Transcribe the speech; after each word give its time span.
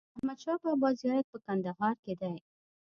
د 0.03 0.03
احمدشاه 0.15 0.57
بابا 0.63 0.89
زیارت 1.01 1.25
په 1.31 1.37
کندهار 1.45 1.95
کې 2.03 2.13
دی. 2.21 2.35